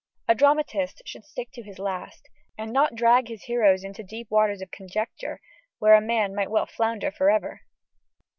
A 0.27 0.33
dramatist 0.33 1.03
should 1.05 1.25
stick 1.25 1.51
to 1.51 1.61
his 1.61 1.77
last, 1.77 2.27
and 2.57 2.73
not 2.73 2.95
drag 2.95 3.27
his 3.27 3.43
hearers 3.43 3.83
into 3.83 4.01
deep 4.01 4.31
waters 4.31 4.59
of 4.59 4.71
conjecture, 4.71 5.39
where 5.77 5.93
a 5.93 6.01
man 6.01 6.33
might 6.33 6.49
well 6.49 6.65
flounder 6.65 7.11
for 7.11 7.29
ever.... 7.29 7.61